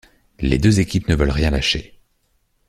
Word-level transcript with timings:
Les 0.39 0.57
deux 0.57 0.79
équipes 0.79 1.09
ne 1.09 1.15
veulent 1.15 1.29
rien 1.29 1.51
lâcher. 1.51 2.01